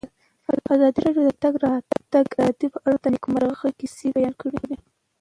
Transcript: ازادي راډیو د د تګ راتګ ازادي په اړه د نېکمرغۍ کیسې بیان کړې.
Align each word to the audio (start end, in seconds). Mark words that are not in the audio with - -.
ازادي 0.73 0.99
راډیو 1.03 1.23
د 1.27 1.29
د 1.29 1.31
تګ 1.43 1.53
راتګ 1.65 2.25
ازادي 2.37 2.67
په 2.73 2.79
اړه 2.87 2.97
د 3.01 3.05
نېکمرغۍ 3.13 3.71
کیسې 3.79 4.07
بیان 4.17 4.33
کړې. 4.41 4.61